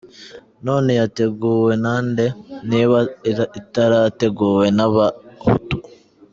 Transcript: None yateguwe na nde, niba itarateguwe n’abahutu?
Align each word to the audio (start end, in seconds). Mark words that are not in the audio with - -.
None 0.65 0.91
yateguwe 1.01 1.73
na 1.83 1.95
nde, 2.07 2.27
niba 2.69 2.97
itarateguwe 3.61 4.65
n’abahutu? 4.77 5.77